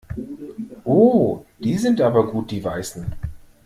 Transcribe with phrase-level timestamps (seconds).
[0.83, 3.05] Oh, die sind aber gut die Weißen.